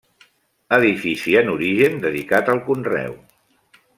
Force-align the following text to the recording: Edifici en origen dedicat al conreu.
Edifici 0.77 1.35
en 1.41 1.51
origen 1.57 2.01
dedicat 2.07 2.51
al 2.55 2.65
conreu. 2.71 3.17